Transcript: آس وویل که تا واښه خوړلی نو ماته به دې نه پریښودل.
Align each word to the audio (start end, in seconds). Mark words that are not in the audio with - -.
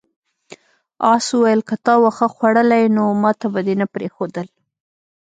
آس 1.13 1.25
وویل 1.31 1.61
که 1.67 1.75
تا 1.85 1.93
واښه 2.01 2.27
خوړلی 2.33 2.83
نو 2.95 3.03
ماته 3.23 3.47
به 3.53 3.59
دې 3.67 3.75
نه 3.81 3.85
پریښودل. 3.93 4.47